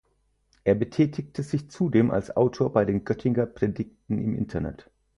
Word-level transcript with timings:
Er 0.63 0.73
betätigte 0.73 1.43
sich 1.43 1.69
zudem 1.69 2.09
als 2.09 2.35
Autor 2.35 2.73
bei 2.73 2.85
den 2.85 3.05
Göttinger 3.05 3.45
Predigten 3.45 4.17
im 4.17 4.33
Internet. 4.33 4.89